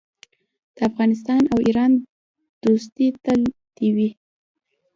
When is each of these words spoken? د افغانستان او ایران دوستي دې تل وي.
د 0.75 0.77
افغانستان 0.89 1.41
او 1.51 1.57
ایران 1.67 1.91
دوستي 2.63 3.07
دې 3.13 3.17
تل 3.23 3.41
وي. 3.95 4.09